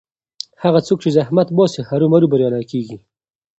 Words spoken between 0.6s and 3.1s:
هغه څوک چې زحمت باسي هرو مرو بریالی کېږي.